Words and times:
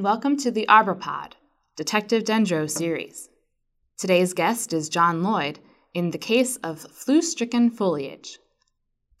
and 0.00 0.04
welcome 0.06 0.34
to 0.34 0.50
the 0.50 0.64
Arborpod, 0.66 1.32
Detective 1.76 2.24
Dendro 2.24 2.70
series. 2.70 3.28
Today's 3.98 4.32
guest 4.32 4.72
is 4.72 4.88
John 4.88 5.22
Lloyd 5.22 5.58
in 5.92 6.10
the 6.10 6.16
case 6.16 6.56
of 6.64 6.80
flu 6.80 7.20
stricken 7.20 7.68
foliage. 7.70 8.38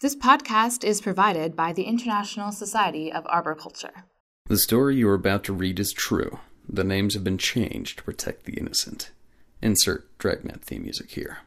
This 0.00 0.16
podcast 0.16 0.82
is 0.82 1.02
provided 1.02 1.54
by 1.54 1.74
the 1.74 1.82
International 1.82 2.50
Society 2.50 3.12
of 3.12 3.26
Arboriculture. 3.26 4.04
The 4.46 4.56
story 4.56 4.96
you 4.96 5.06
are 5.10 5.14
about 5.14 5.44
to 5.44 5.52
read 5.52 5.78
is 5.78 5.92
true. 5.92 6.38
The 6.66 6.82
names 6.82 7.12
have 7.12 7.24
been 7.24 7.36
changed 7.36 7.98
to 7.98 8.04
protect 8.04 8.46
the 8.46 8.54
innocent. 8.54 9.10
Insert 9.60 10.16
Dragnet 10.16 10.64
theme 10.64 10.84
music 10.84 11.10
here. 11.10 11.40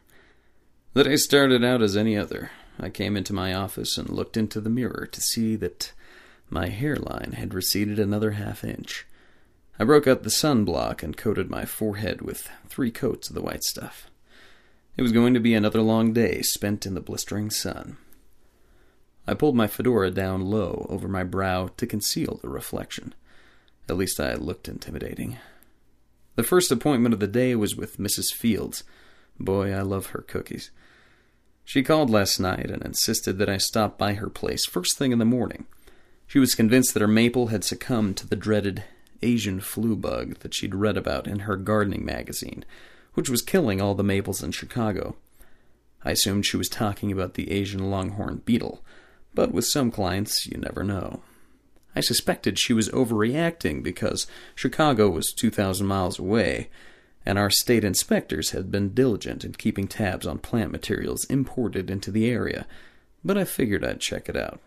The 0.92 1.02
day 1.02 1.16
started 1.16 1.64
out 1.64 1.82
as 1.82 1.96
any 1.96 2.16
other. 2.16 2.52
I 2.78 2.88
came 2.88 3.16
into 3.16 3.32
my 3.32 3.52
office 3.52 3.98
and 3.98 4.08
looked 4.08 4.36
into 4.36 4.60
the 4.60 4.70
mirror 4.70 5.08
to 5.10 5.20
see 5.20 5.56
that 5.56 5.92
my 6.48 6.68
hairline 6.68 7.32
had 7.32 7.52
receded 7.52 7.98
another 7.98 8.30
half 8.30 8.62
inch. 8.62 9.04
I 9.78 9.84
broke 9.84 10.06
out 10.06 10.22
the 10.22 10.30
sunblock 10.30 11.02
and 11.02 11.16
coated 11.16 11.50
my 11.50 11.64
forehead 11.64 12.22
with 12.22 12.48
three 12.68 12.92
coats 12.92 13.28
of 13.28 13.34
the 13.34 13.42
white 13.42 13.64
stuff. 13.64 14.08
It 14.96 15.02
was 15.02 15.10
going 15.10 15.34
to 15.34 15.40
be 15.40 15.54
another 15.54 15.80
long 15.80 16.12
day 16.12 16.42
spent 16.42 16.86
in 16.86 16.94
the 16.94 17.00
blistering 17.00 17.50
sun. 17.50 17.96
I 19.26 19.34
pulled 19.34 19.56
my 19.56 19.66
fedora 19.66 20.12
down 20.12 20.42
low 20.42 20.86
over 20.88 21.08
my 21.08 21.24
brow 21.24 21.70
to 21.76 21.86
conceal 21.86 22.38
the 22.40 22.48
reflection. 22.48 23.14
At 23.88 23.96
least 23.96 24.20
I 24.20 24.34
looked 24.34 24.68
intimidating. 24.68 25.38
The 26.36 26.44
first 26.44 26.70
appointment 26.70 27.12
of 27.12 27.20
the 27.20 27.26
day 27.26 27.56
was 27.56 27.74
with 27.74 27.98
Mrs. 27.98 28.32
Fields. 28.32 28.84
Boy, 29.40 29.72
I 29.72 29.80
love 29.80 30.06
her 30.06 30.22
cookies. 30.22 30.70
She 31.64 31.82
called 31.82 32.10
last 32.10 32.38
night 32.38 32.70
and 32.70 32.82
insisted 32.82 33.38
that 33.38 33.48
I 33.48 33.56
stop 33.56 33.98
by 33.98 34.14
her 34.14 34.28
place 34.28 34.66
first 34.66 34.96
thing 34.96 35.10
in 35.10 35.18
the 35.18 35.24
morning. 35.24 35.66
She 36.26 36.38
was 36.38 36.54
convinced 36.54 36.94
that 36.94 37.00
her 37.00 37.08
maple 37.08 37.48
had 37.48 37.64
succumbed 37.64 38.16
to 38.18 38.28
the 38.28 38.36
dreaded 38.36 38.84
Asian 39.24 39.60
flu 39.60 39.96
bug 39.96 40.38
that 40.40 40.54
she'd 40.54 40.74
read 40.74 40.96
about 40.96 41.26
in 41.26 41.40
her 41.40 41.56
gardening 41.56 42.04
magazine, 42.04 42.64
which 43.14 43.30
was 43.30 43.42
killing 43.42 43.80
all 43.80 43.94
the 43.94 44.04
maples 44.04 44.42
in 44.42 44.52
Chicago. 44.52 45.16
I 46.04 46.10
assumed 46.12 46.44
she 46.44 46.56
was 46.58 46.68
talking 46.68 47.10
about 47.10 47.34
the 47.34 47.50
Asian 47.50 47.90
longhorn 47.90 48.42
beetle, 48.44 48.84
but 49.34 49.52
with 49.52 49.64
some 49.64 49.90
clients, 49.90 50.46
you 50.46 50.58
never 50.58 50.84
know. 50.84 51.22
I 51.96 52.00
suspected 52.00 52.58
she 52.58 52.72
was 52.72 52.88
overreacting 52.90 53.82
because 53.82 54.26
Chicago 54.54 55.08
was 55.08 55.32
2,000 55.32 55.86
miles 55.86 56.18
away, 56.18 56.68
and 57.24 57.38
our 57.38 57.50
state 57.50 57.84
inspectors 57.84 58.50
had 58.50 58.70
been 58.70 58.92
diligent 58.92 59.44
in 59.44 59.52
keeping 59.54 59.88
tabs 59.88 60.26
on 60.26 60.38
plant 60.38 60.72
materials 60.72 61.24
imported 61.26 61.88
into 61.88 62.10
the 62.10 62.28
area, 62.28 62.66
but 63.24 63.38
I 63.38 63.44
figured 63.44 63.84
I'd 63.84 64.00
check 64.00 64.28
it 64.28 64.36
out. 64.36 64.60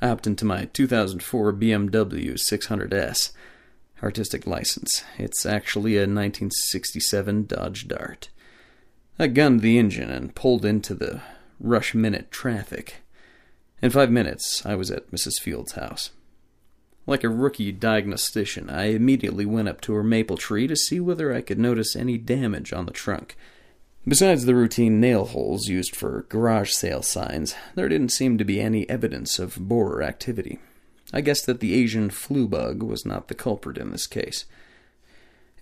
I 0.00 0.08
hopped 0.08 0.26
into 0.26 0.44
my 0.44 0.66
2004 0.66 1.54
BMW 1.54 2.34
600S 2.34 3.32
artistic 4.02 4.46
license. 4.46 5.04
It's 5.18 5.46
actually 5.46 5.96
a 5.96 6.00
1967 6.00 7.46
Dodge 7.46 7.88
Dart. 7.88 8.28
I 9.18 9.28
gunned 9.28 9.60
the 9.60 9.78
engine 9.78 10.10
and 10.10 10.34
pulled 10.34 10.64
into 10.64 10.94
the 10.94 11.22
rush 11.58 11.94
minute 11.94 12.30
traffic. 12.30 12.96
In 13.80 13.90
five 13.90 14.10
minutes, 14.10 14.64
I 14.66 14.74
was 14.74 14.90
at 14.90 15.10
Mrs. 15.10 15.40
Field's 15.40 15.72
house. 15.72 16.10
Like 17.06 17.24
a 17.24 17.28
rookie 17.28 17.72
diagnostician, 17.72 18.68
I 18.68 18.86
immediately 18.86 19.46
went 19.46 19.68
up 19.68 19.80
to 19.82 19.94
her 19.94 20.02
maple 20.02 20.36
tree 20.36 20.66
to 20.66 20.76
see 20.76 20.98
whether 20.98 21.32
I 21.32 21.40
could 21.40 21.58
notice 21.58 21.94
any 21.94 22.18
damage 22.18 22.72
on 22.72 22.86
the 22.86 22.92
trunk. 22.92 23.36
Besides 24.08 24.44
the 24.44 24.54
routine 24.54 25.00
nail 25.00 25.24
holes 25.24 25.68
used 25.68 25.94
for 25.94 26.26
garage 26.28 26.72
sale 26.72 27.02
signs, 27.02 27.54
there 27.74 27.88
didn't 27.88 28.10
seem 28.10 28.38
to 28.38 28.44
be 28.44 28.60
any 28.60 28.88
evidence 28.88 29.38
of 29.38 29.56
borer 29.56 30.02
activity. 30.02 30.58
I 31.12 31.20
guessed 31.20 31.46
that 31.46 31.60
the 31.60 31.74
Asian 31.74 32.10
flu 32.10 32.48
bug 32.48 32.82
was 32.82 33.06
not 33.06 33.28
the 33.28 33.34
culprit 33.34 33.78
in 33.78 33.90
this 33.90 34.06
case. 34.06 34.44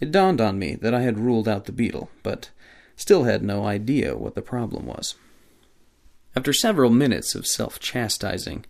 It 0.00 0.10
dawned 0.10 0.40
on 0.40 0.58
me 0.58 0.74
that 0.76 0.94
I 0.94 1.02
had 1.02 1.18
ruled 1.18 1.48
out 1.48 1.66
the 1.66 1.72
beetle, 1.72 2.10
but 2.22 2.50
still 2.96 3.24
had 3.24 3.42
no 3.42 3.64
idea 3.64 4.16
what 4.16 4.34
the 4.34 4.42
problem 4.42 4.86
was. 4.86 5.14
After 6.36 6.52
several 6.52 6.90
minutes 6.90 7.34
of 7.34 7.46
self 7.46 7.78
chastising 7.78 8.64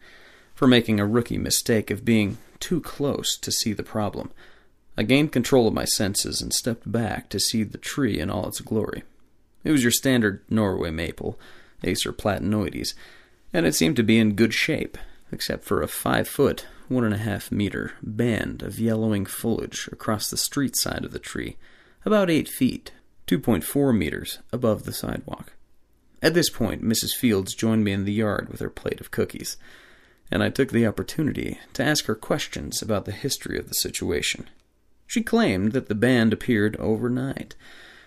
for 0.54 0.66
making 0.66 1.00
a 1.00 1.06
rookie 1.06 1.38
mistake 1.38 1.90
of 1.90 2.04
being 2.04 2.38
too 2.60 2.80
close 2.80 3.36
to 3.38 3.50
see 3.50 3.72
the 3.72 3.82
problem, 3.82 4.30
I 4.96 5.02
gained 5.02 5.32
control 5.32 5.66
of 5.66 5.74
my 5.74 5.84
senses 5.84 6.40
and 6.40 6.52
stepped 6.52 6.90
back 6.90 7.28
to 7.30 7.40
see 7.40 7.64
the 7.64 7.78
tree 7.78 8.20
in 8.20 8.30
all 8.30 8.46
its 8.46 8.60
glory. 8.60 9.02
It 9.64 9.72
was 9.72 9.82
your 9.82 9.90
standard 9.90 10.42
Norway 10.48 10.90
maple, 10.90 11.38
Acer 11.82 12.12
platanoides, 12.12 12.94
and 13.52 13.66
it 13.66 13.74
seemed 13.74 13.96
to 13.96 14.02
be 14.02 14.18
in 14.18 14.34
good 14.34 14.54
shape, 14.54 14.98
except 15.32 15.64
for 15.64 15.82
a 15.82 15.88
five 15.88 16.28
foot, 16.28 16.66
one 16.88 17.04
and 17.04 17.14
a 17.14 17.18
half 17.18 17.50
meter 17.50 17.92
band 18.02 18.62
of 18.62 18.78
yellowing 18.78 19.26
foliage 19.26 19.88
across 19.92 20.28
the 20.28 20.36
street 20.36 20.76
side 20.76 21.04
of 21.04 21.12
the 21.12 21.18
tree, 21.18 21.56
about 22.04 22.30
eight 22.30 22.48
feet, 22.48 22.92
2.4 23.26 23.96
meters 23.96 24.38
above 24.52 24.84
the 24.84 24.92
sidewalk. 24.92 25.52
At 26.22 26.34
this 26.34 26.50
point, 26.50 26.82
Mrs. 26.82 27.14
Fields 27.14 27.54
joined 27.54 27.84
me 27.84 27.92
in 27.92 28.04
the 28.04 28.12
yard 28.12 28.48
with 28.50 28.60
her 28.60 28.70
plate 28.70 29.00
of 29.00 29.10
cookies, 29.10 29.56
and 30.30 30.42
I 30.42 30.50
took 30.50 30.70
the 30.70 30.86
opportunity 30.86 31.58
to 31.74 31.84
ask 31.84 32.06
her 32.06 32.14
questions 32.14 32.80
about 32.82 33.04
the 33.04 33.12
history 33.12 33.58
of 33.58 33.68
the 33.68 33.74
situation. 33.74 34.48
She 35.06 35.22
claimed 35.22 35.72
that 35.72 35.88
the 35.88 35.94
band 35.94 36.32
appeared 36.32 36.76
overnight 36.76 37.54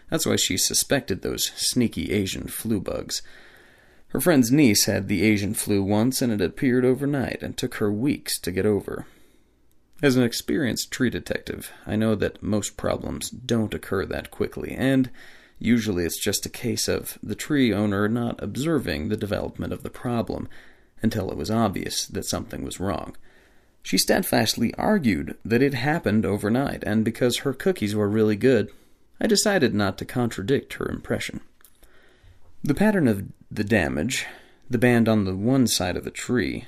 that's 0.09 0.25
why 0.25 0.37
she 0.37 0.57
suspected 0.57 1.21
those 1.21 1.51
sneaky 1.55 2.11
Asian 2.11 2.47
flu 2.47 2.79
bugs. 2.79 3.21
Her 4.09 4.21
friend's 4.21 4.51
niece 4.51 4.85
had 4.85 5.07
the 5.07 5.23
Asian 5.23 5.53
flu 5.53 5.83
once, 5.83 6.21
and 6.21 6.31
it 6.31 6.41
appeared 6.41 6.85
overnight 6.85 7.43
and 7.43 7.57
took 7.57 7.75
her 7.75 7.91
weeks 7.91 8.39
to 8.39 8.51
get 8.51 8.65
over. 8.65 9.05
As 10.01 10.15
an 10.15 10.23
experienced 10.23 10.91
tree 10.91 11.09
detective, 11.09 11.71
I 11.85 11.95
know 11.95 12.15
that 12.15 12.43
most 12.43 12.77
problems 12.77 13.29
don't 13.29 13.73
occur 13.73 14.05
that 14.05 14.31
quickly, 14.31 14.75
and 14.77 15.09
usually 15.59 16.05
it's 16.05 16.23
just 16.23 16.45
a 16.45 16.49
case 16.49 16.87
of 16.87 17.17
the 17.21 17.35
tree 17.35 17.73
owner 17.73 18.07
not 18.07 18.41
observing 18.41 19.09
the 19.09 19.17
development 19.17 19.73
of 19.73 19.83
the 19.83 19.89
problem 19.89 20.47
until 21.01 21.31
it 21.31 21.37
was 21.37 21.51
obvious 21.51 22.05
that 22.05 22.25
something 22.25 22.63
was 22.63 22.79
wrong. 22.79 23.15
She 23.81 23.97
steadfastly 23.97 24.73
argued 24.75 25.37
that 25.43 25.61
it 25.61 25.73
happened 25.73 26.25
overnight, 26.25 26.83
and 26.83 27.03
because 27.03 27.39
her 27.39 27.53
cookies 27.53 27.95
were 27.95 28.09
really 28.09 28.35
good, 28.35 28.69
I 29.19 29.27
decided 29.27 29.73
not 29.73 29.97
to 29.97 30.05
contradict 30.05 30.73
her 30.73 30.89
impression. 30.89 31.41
The 32.63 32.75
pattern 32.75 33.07
of 33.07 33.25
the 33.49 33.63
damage, 33.63 34.25
the 34.69 34.77
band 34.77 35.07
on 35.07 35.25
the 35.25 35.35
one 35.35 35.67
side 35.67 35.95
of 35.95 36.03
the 36.03 36.11
tree, 36.11 36.65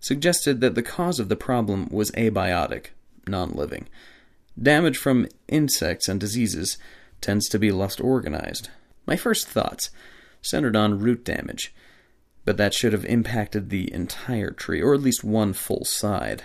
suggested 0.00 0.60
that 0.60 0.74
the 0.74 0.82
cause 0.82 1.18
of 1.18 1.28
the 1.28 1.36
problem 1.36 1.88
was 1.90 2.10
abiotic, 2.12 2.88
non 3.26 3.52
living. 3.52 3.88
Damage 4.60 4.96
from 4.96 5.28
insects 5.48 6.08
and 6.08 6.20
diseases 6.20 6.78
tends 7.20 7.48
to 7.48 7.58
be 7.58 7.72
less 7.72 7.98
organized. 8.00 8.70
My 9.06 9.16
first 9.16 9.48
thoughts 9.48 9.90
centered 10.42 10.76
on 10.76 10.98
root 10.98 11.24
damage, 11.24 11.74
but 12.44 12.56
that 12.56 12.74
should 12.74 12.92
have 12.92 13.04
impacted 13.04 13.70
the 13.70 13.92
entire 13.92 14.50
tree, 14.50 14.80
or 14.80 14.94
at 14.94 15.00
least 15.00 15.24
one 15.24 15.52
full 15.52 15.84
side. 15.84 16.44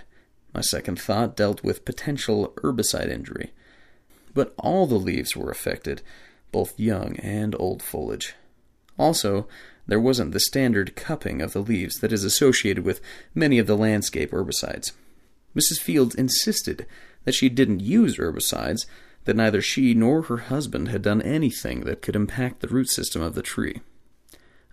My 0.53 0.61
second 0.61 0.99
thought 0.99 1.35
dealt 1.35 1.63
with 1.63 1.85
potential 1.85 2.53
herbicide 2.63 3.09
injury 3.09 3.51
but 4.33 4.53
all 4.57 4.87
the 4.87 4.95
leaves 4.95 5.35
were 5.35 5.51
affected, 5.51 6.01
both 6.51 6.79
young 6.79 7.15
and 7.17 7.55
old 7.59 7.81
foliage. 7.81 8.35
Also, 8.97 9.47
there 9.87 9.99
wasn't 9.99 10.31
the 10.31 10.39
standard 10.39 10.95
cupping 10.95 11.41
of 11.41 11.53
the 11.53 11.61
leaves 11.61 11.99
that 11.99 12.13
is 12.13 12.23
associated 12.23 12.85
with 12.85 13.01
many 13.35 13.59
of 13.59 13.67
the 13.67 13.77
landscape 13.77 14.31
herbicides. 14.31 14.91
Mrs. 15.55 15.79
Fields 15.79 16.15
insisted 16.15 16.85
that 17.25 17.35
she 17.35 17.49
didn't 17.49 17.81
use 17.81 18.17
herbicides, 18.17 18.85
that 19.25 19.35
neither 19.35 19.61
she 19.61 19.93
nor 19.93 20.23
her 20.23 20.37
husband 20.37 20.89
had 20.89 21.01
done 21.01 21.21
anything 21.21 21.81
that 21.81 22.01
could 22.01 22.15
impact 22.15 22.61
the 22.61 22.67
root 22.67 22.89
system 22.89 23.21
of 23.21 23.35
the 23.35 23.41
tree. 23.41 23.81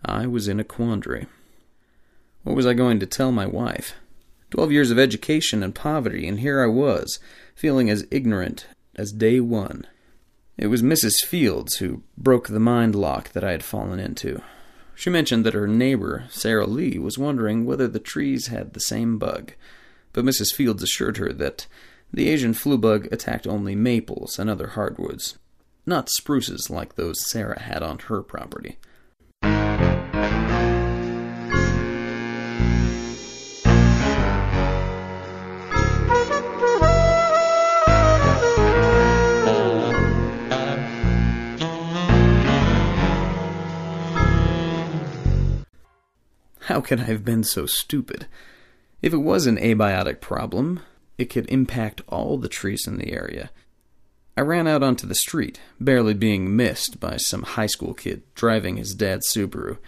I 0.04 0.26
was 0.26 0.48
in 0.48 0.58
a 0.58 0.64
quandary. 0.64 1.26
What 2.42 2.56
was 2.56 2.66
I 2.66 2.72
going 2.72 2.98
to 3.00 3.06
tell 3.06 3.32
my 3.32 3.46
wife? 3.46 3.94
Twelve 4.50 4.72
years 4.72 4.90
of 4.90 4.98
education 4.98 5.62
and 5.62 5.74
poverty, 5.74 6.26
and 6.26 6.40
here 6.40 6.62
I 6.62 6.66
was, 6.66 7.20
feeling 7.54 7.90
as 7.90 8.06
ignorant 8.10 8.66
as 8.96 9.12
day 9.12 9.40
one. 9.40 9.86
It 10.56 10.66
was 10.66 10.82
Mrs. 10.82 11.24
Fields 11.24 11.76
who 11.76 12.02
broke 12.16 12.48
the 12.48 12.58
mind 12.58 12.94
lock 12.94 13.30
that 13.32 13.44
I 13.44 13.52
had 13.52 13.62
fallen 13.62 14.00
into. 14.00 14.42
She 15.00 15.08
mentioned 15.08 15.46
that 15.46 15.54
her 15.54 15.66
neighbor, 15.66 16.24
Sarah 16.28 16.66
Lee, 16.66 16.98
was 16.98 17.16
wondering 17.16 17.64
whether 17.64 17.88
the 17.88 17.98
trees 17.98 18.48
had 18.48 18.74
the 18.74 18.80
same 18.80 19.16
bug, 19.16 19.54
but 20.12 20.26
Mrs. 20.26 20.52
Fields 20.52 20.82
assured 20.82 21.16
her 21.16 21.32
that 21.32 21.66
the 22.12 22.28
Asian 22.28 22.52
flu 22.52 22.76
bug 22.76 23.08
attacked 23.10 23.46
only 23.46 23.74
maples 23.74 24.38
and 24.38 24.50
other 24.50 24.66
hardwoods, 24.66 25.38
not 25.86 26.10
spruces 26.10 26.68
like 26.68 26.96
those 26.96 27.26
Sarah 27.26 27.62
had 27.62 27.82
on 27.82 27.98
her 27.98 28.22
property. 28.22 28.76
How 46.70 46.80
could 46.80 47.00
I 47.00 47.04
have 47.06 47.24
been 47.24 47.42
so 47.42 47.66
stupid? 47.66 48.28
If 49.02 49.12
it 49.12 49.16
was 49.16 49.48
an 49.48 49.56
abiotic 49.56 50.20
problem, 50.20 50.78
it 51.18 51.24
could 51.24 51.50
impact 51.50 52.00
all 52.06 52.38
the 52.38 52.48
trees 52.48 52.86
in 52.86 52.96
the 52.96 53.12
area. 53.12 53.50
I 54.36 54.42
ran 54.42 54.68
out 54.68 54.80
onto 54.80 55.04
the 55.04 55.16
street, 55.16 55.60
barely 55.80 56.14
being 56.14 56.54
missed 56.54 57.00
by 57.00 57.16
some 57.16 57.42
high 57.42 57.66
school 57.66 57.92
kid 57.92 58.22
driving 58.36 58.76
his 58.76 58.94
dad's 58.94 59.26
Subaru. 59.26 59.78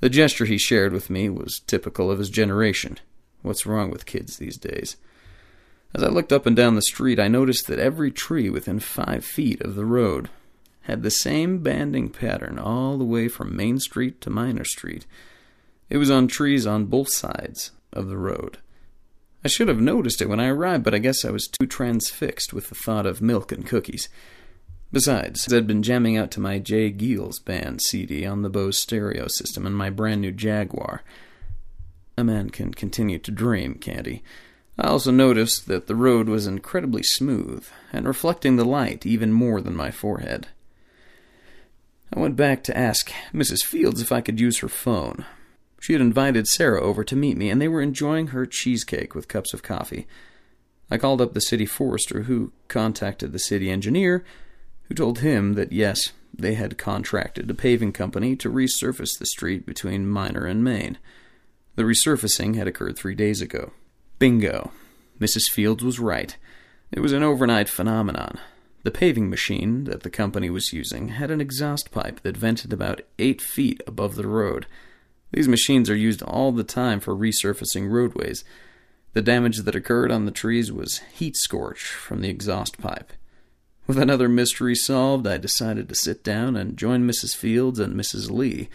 The 0.00 0.08
gesture 0.08 0.46
he 0.46 0.56
shared 0.56 0.94
with 0.94 1.10
me 1.10 1.28
was 1.28 1.60
typical 1.66 2.10
of 2.10 2.20
his 2.20 2.30
generation. 2.30 2.96
What's 3.42 3.66
wrong 3.66 3.90
with 3.90 4.06
kids 4.06 4.38
these 4.38 4.56
days? 4.56 4.96
As 5.94 6.02
I 6.02 6.08
looked 6.08 6.32
up 6.32 6.46
and 6.46 6.56
down 6.56 6.74
the 6.74 6.80
street, 6.80 7.20
I 7.20 7.28
noticed 7.28 7.66
that 7.66 7.78
every 7.78 8.10
tree 8.10 8.48
within 8.48 8.80
five 8.80 9.26
feet 9.26 9.60
of 9.60 9.74
the 9.74 9.84
road 9.84 10.30
had 10.84 11.02
the 11.02 11.10
same 11.10 11.58
banding 11.58 12.08
pattern 12.08 12.58
all 12.58 12.96
the 12.96 13.04
way 13.04 13.28
from 13.28 13.54
Main 13.54 13.78
Street 13.78 14.22
to 14.22 14.30
Minor 14.30 14.64
Street. 14.64 15.04
It 15.94 15.98
was 15.98 16.10
on 16.10 16.26
trees 16.26 16.66
on 16.66 16.86
both 16.86 17.08
sides 17.12 17.70
of 17.92 18.08
the 18.08 18.16
road. 18.16 18.58
I 19.44 19.48
should 19.48 19.68
have 19.68 19.80
noticed 19.80 20.20
it 20.20 20.28
when 20.28 20.40
I 20.40 20.48
arrived, 20.48 20.82
but 20.82 20.92
I 20.92 20.98
guess 20.98 21.24
I 21.24 21.30
was 21.30 21.46
too 21.46 21.68
transfixed 21.68 22.52
with 22.52 22.68
the 22.68 22.74
thought 22.74 23.06
of 23.06 23.22
milk 23.22 23.52
and 23.52 23.64
cookies. 23.64 24.08
Besides, 24.90 25.52
I'd 25.52 25.68
been 25.68 25.84
jamming 25.84 26.16
out 26.16 26.32
to 26.32 26.40
my 26.40 26.58
J. 26.58 26.90
Geils 26.90 27.36
band 27.44 27.80
CD 27.80 28.26
on 28.26 28.42
the 28.42 28.50
Bose 28.50 28.76
stereo 28.76 29.28
system 29.28 29.68
in 29.68 29.72
my 29.72 29.88
brand 29.88 30.20
new 30.20 30.32
Jaguar. 30.32 31.04
A 32.18 32.24
man 32.24 32.50
can 32.50 32.74
continue 32.74 33.20
to 33.20 33.30
dream, 33.30 33.74
can't 33.74 34.06
he? 34.06 34.24
I 34.76 34.88
also 34.88 35.12
noticed 35.12 35.68
that 35.68 35.86
the 35.86 35.94
road 35.94 36.28
was 36.28 36.48
incredibly 36.48 37.04
smooth 37.04 37.68
and 37.92 38.04
reflecting 38.04 38.56
the 38.56 38.64
light 38.64 39.06
even 39.06 39.32
more 39.32 39.60
than 39.60 39.76
my 39.76 39.92
forehead. 39.92 40.48
I 42.12 42.18
went 42.18 42.34
back 42.34 42.64
to 42.64 42.76
ask 42.76 43.12
Mrs. 43.32 43.62
Fields 43.62 44.02
if 44.02 44.10
I 44.10 44.22
could 44.22 44.40
use 44.40 44.58
her 44.58 44.68
phone. 44.68 45.24
She 45.84 45.92
had 45.92 46.00
invited 46.00 46.48
Sarah 46.48 46.80
over 46.80 47.04
to 47.04 47.14
meet 47.14 47.36
me, 47.36 47.50
and 47.50 47.60
they 47.60 47.68
were 47.68 47.82
enjoying 47.82 48.28
her 48.28 48.46
cheesecake 48.46 49.14
with 49.14 49.28
cups 49.28 49.52
of 49.52 49.62
coffee. 49.62 50.06
I 50.90 50.96
called 50.96 51.20
up 51.20 51.34
the 51.34 51.42
city 51.42 51.66
forester, 51.66 52.22
who 52.22 52.52
contacted 52.68 53.32
the 53.32 53.38
city 53.38 53.70
engineer, 53.70 54.24
who 54.84 54.94
told 54.94 55.18
him 55.18 55.52
that 55.56 55.72
yes, 55.72 56.12
they 56.32 56.54
had 56.54 56.78
contracted 56.78 57.50
a 57.50 57.54
paving 57.54 57.92
company 57.92 58.34
to 58.34 58.50
resurface 58.50 59.18
the 59.18 59.26
street 59.26 59.66
between 59.66 60.08
Minor 60.08 60.46
and 60.46 60.64
Main. 60.64 60.96
The 61.76 61.82
resurfacing 61.82 62.56
had 62.56 62.66
occurred 62.66 62.96
three 62.96 63.14
days 63.14 63.42
ago. 63.42 63.72
Bingo. 64.18 64.70
Mrs. 65.20 65.50
Fields 65.50 65.84
was 65.84 66.00
right. 66.00 66.34
It 66.92 67.00
was 67.00 67.12
an 67.12 67.22
overnight 67.22 67.68
phenomenon. 67.68 68.40
The 68.84 68.90
paving 68.90 69.28
machine 69.28 69.84
that 69.84 70.02
the 70.02 70.08
company 70.08 70.48
was 70.48 70.72
using 70.72 71.08
had 71.08 71.30
an 71.30 71.42
exhaust 71.42 71.90
pipe 71.90 72.20
that 72.22 72.38
vented 72.38 72.72
about 72.72 73.02
eight 73.18 73.42
feet 73.42 73.82
above 73.86 74.14
the 74.14 74.26
road. 74.26 74.64
These 75.34 75.48
machines 75.48 75.90
are 75.90 75.96
used 75.96 76.22
all 76.22 76.52
the 76.52 76.62
time 76.62 77.00
for 77.00 77.12
resurfacing 77.12 77.90
roadways. 77.90 78.44
The 79.14 79.22
damage 79.22 79.58
that 79.58 79.74
occurred 79.74 80.12
on 80.12 80.26
the 80.26 80.30
trees 80.30 80.70
was 80.70 81.00
heat 81.12 81.36
scorch 81.36 81.86
from 81.86 82.20
the 82.20 82.28
exhaust 82.28 82.78
pipe. 82.78 83.12
With 83.88 83.98
another 83.98 84.28
mystery 84.28 84.76
solved, 84.76 85.26
I 85.26 85.38
decided 85.38 85.88
to 85.88 85.96
sit 85.96 86.22
down 86.22 86.54
and 86.54 86.76
join 86.76 87.04
Mrs. 87.04 87.34
Fields 87.34 87.80
and 87.80 87.96
Mrs. 87.96 88.30
Lee 88.30 88.68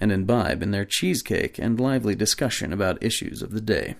and 0.00 0.10
imbibe 0.10 0.62
in 0.62 0.70
their 0.70 0.86
cheesecake 0.86 1.58
and 1.58 1.78
lively 1.78 2.14
discussion 2.14 2.72
about 2.72 3.02
issues 3.02 3.42
of 3.42 3.50
the 3.50 3.60
day. 3.60 3.96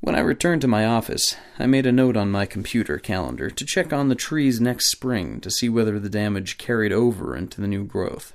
When 0.00 0.16
I 0.16 0.20
returned 0.20 0.62
to 0.62 0.68
my 0.68 0.84
office, 0.84 1.36
I 1.56 1.66
made 1.66 1.86
a 1.86 1.92
note 1.92 2.16
on 2.16 2.32
my 2.32 2.46
computer 2.46 2.98
calendar 2.98 3.48
to 3.48 3.64
check 3.64 3.92
on 3.92 4.08
the 4.08 4.16
trees 4.16 4.60
next 4.60 4.90
spring 4.90 5.40
to 5.42 5.52
see 5.52 5.68
whether 5.68 6.00
the 6.00 6.10
damage 6.10 6.58
carried 6.58 6.92
over 6.92 7.36
into 7.36 7.60
the 7.60 7.68
new 7.68 7.84
growth. 7.84 8.32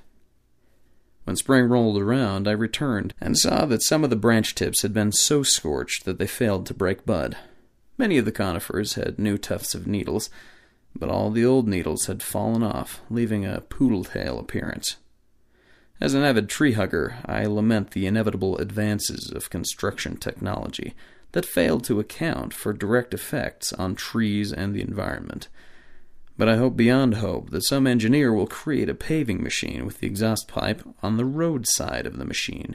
When 1.32 1.38
spring 1.38 1.64
rolled 1.70 1.98
around, 1.98 2.46
I 2.46 2.52
returned 2.52 3.14
and 3.18 3.38
saw 3.38 3.64
that 3.64 3.82
some 3.82 4.04
of 4.04 4.10
the 4.10 4.16
branch 4.16 4.54
tips 4.54 4.82
had 4.82 4.92
been 4.92 5.12
so 5.12 5.42
scorched 5.42 6.04
that 6.04 6.18
they 6.18 6.26
failed 6.26 6.66
to 6.66 6.74
break 6.74 7.06
bud. 7.06 7.38
Many 7.96 8.18
of 8.18 8.26
the 8.26 8.32
conifers 8.32 8.96
had 8.96 9.18
new 9.18 9.38
tufts 9.38 9.74
of 9.74 9.86
needles, 9.86 10.28
but 10.94 11.08
all 11.08 11.30
the 11.30 11.46
old 11.46 11.66
needles 11.66 12.04
had 12.04 12.22
fallen 12.22 12.62
off, 12.62 13.00
leaving 13.08 13.46
a 13.46 13.62
poodle 13.62 14.04
tail 14.04 14.38
appearance. 14.38 14.96
As 16.02 16.12
an 16.12 16.22
avid 16.22 16.50
tree 16.50 16.72
hugger, 16.72 17.16
I 17.24 17.46
lament 17.46 17.92
the 17.92 18.06
inevitable 18.06 18.58
advances 18.58 19.32
of 19.34 19.48
construction 19.48 20.18
technology 20.18 20.92
that 21.32 21.46
failed 21.46 21.84
to 21.84 21.98
account 21.98 22.52
for 22.52 22.74
direct 22.74 23.14
effects 23.14 23.72
on 23.72 23.94
trees 23.94 24.52
and 24.52 24.74
the 24.74 24.82
environment. 24.82 25.48
But 26.38 26.48
I 26.48 26.56
hope 26.56 26.76
beyond 26.76 27.16
hope 27.16 27.50
that 27.50 27.64
some 27.64 27.86
engineer 27.86 28.32
will 28.32 28.46
create 28.46 28.88
a 28.88 28.94
paving 28.94 29.42
machine 29.42 29.84
with 29.84 30.00
the 30.00 30.06
exhaust 30.06 30.48
pipe 30.48 30.82
on 31.02 31.16
the 31.16 31.24
road 31.24 31.66
side 31.66 32.06
of 32.06 32.16
the 32.16 32.24
machine, 32.24 32.74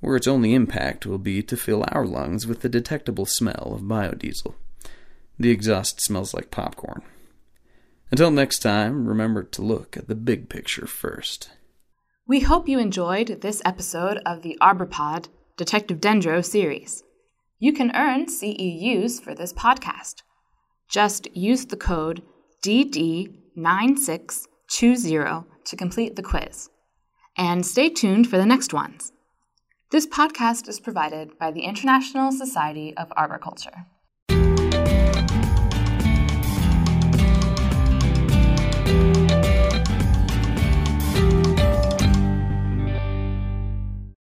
where 0.00 0.16
its 0.16 0.26
only 0.26 0.54
impact 0.54 1.06
will 1.06 1.18
be 1.18 1.42
to 1.42 1.56
fill 1.56 1.84
our 1.88 2.06
lungs 2.06 2.46
with 2.46 2.60
the 2.62 2.68
detectable 2.68 3.26
smell 3.26 3.72
of 3.74 3.82
biodiesel. 3.82 4.54
The 5.38 5.50
exhaust 5.50 6.00
smells 6.00 6.34
like 6.34 6.50
popcorn. 6.50 7.02
Until 8.10 8.30
next 8.30 8.60
time, 8.60 9.06
remember 9.06 9.42
to 9.42 9.62
look 9.62 9.96
at 9.96 10.08
the 10.08 10.14
big 10.14 10.48
picture 10.48 10.86
first. 10.86 11.50
We 12.26 12.40
hope 12.40 12.68
you 12.68 12.78
enjoyed 12.78 13.40
this 13.42 13.62
episode 13.64 14.18
of 14.24 14.42
the 14.42 14.56
ArborPod 14.62 15.28
Detective 15.56 15.98
Dendro 16.00 16.44
series. 16.44 17.04
You 17.58 17.72
can 17.72 17.94
earn 17.94 18.26
CEUs 18.26 19.20
for 19.20 19.34
this 19.34 19.52
podcast. 19.52 20.22
Just 20.88 21.34
use 21.36 21.66
the 21.66 21.76
code 21.76 22.22
DD9620 22.62 25.44
to 25.64 25.76
complete 25.76 26.16
the 26.16 26.22
quiz. 26.22 26.70
And 27.36 27.64
stay 27.64 27.88
tuned 27.88 28.28
for 28.28 28.36
the 28.36 28.46
next 28.46 28.72
ones. 28.72 29.12
This 29.90 30.06
podcast 30.06 30.68
is 30.68 30.80
provided 30.80 31.38
by 31.38 31.50
the 31.50 31.62
International 31.62 32.32
Society 32.32 32.94
of 32.96 33.12
Arboriculture. 33.16 33.86